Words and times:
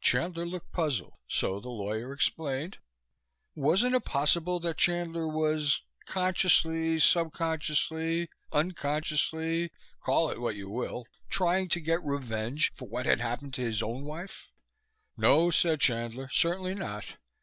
Chandler 0.00 0.46
looked 0.46 0.72
puzzled, 0.72 1.18
so 1.28 1.60
the 1.60 1.68
lawyer 1.68 2.14
explained. 2.14 2.78
Wasn't 3.54 3.94
it 3.94 4.06
possible 4.06 4.58
that 4.60 4.78
Chandler 4.78 5.28
was 5.28 5.82
consciously, 6.06 6.98
subconsciously, 6.98 8.30
unconsciously, 8.52 9.70
call 10.00 10.30
it 10.30 10.40
what 10.40 10.56
you 10.56 10.70
will 10.70 11.04
trying 11.28 11.68
to 11.68 11.78
get 11.80 12.02
revenge 12.02 12.72
for 12.74 12.88
what 12.88 13.04
had 13.04 13.20
happened 13.20 13.52
to 13.52 13.60
his 13.62 13.82
own 13.82 14.04
wife? 14.06 14.48
No, 15.18 15.50
said 15.50 15.78
Chandler, 15.82 16.30
certainly 16.30 16.74
not! 16.74 17.04